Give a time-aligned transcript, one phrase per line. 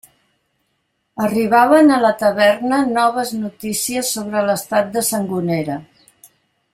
[1.25, 5.81] Arribaven a la taverna noves notícies sobre l'estat de Sangonera.